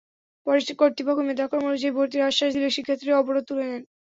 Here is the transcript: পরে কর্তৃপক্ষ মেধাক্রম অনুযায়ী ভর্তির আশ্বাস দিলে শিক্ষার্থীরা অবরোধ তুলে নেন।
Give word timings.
পরে 0.47 0.73
কর্তৃপক্ষ 0.81 1.19
মেধাক্রম 1.23 1.63
অনুযায়ী 1.65 1.95
ভর্তির 1.97 2.27
আশ্বাস 2.29 2.51
দিলে 2.55 2.69
শিক্ষার্থীরা 2.71 3.19
অবরোধ 3.21 3.43
তুলে 3.49 3.65
নেন। 3.65 3.81